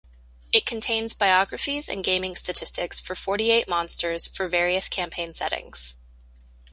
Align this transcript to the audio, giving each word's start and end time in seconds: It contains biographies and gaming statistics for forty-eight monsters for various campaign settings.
It 0.51 0.65
contains 0.65 1.13
biographies 1.13 1.87
and 1.87 2.03
gaming 2.03 2.35
statistics 2.35 2.99
for 2.99 3.13
forty-eight 3.13 3.67
monsters 3.69 4.25
for 4.25 4.47
various 4.47 4.89
campaign 4.89 5.35
settings. 5.35 5.95